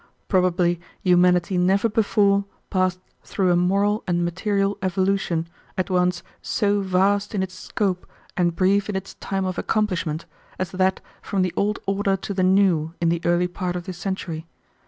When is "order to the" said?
11.85-12.41